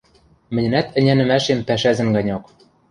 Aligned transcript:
—Мӹньӹнӓт 0.53 0.87
ӹнянӹмӓшем 0.97 1.59
пӓшӓзӹн 1.67 2.09
ганьок. 2.15 2.43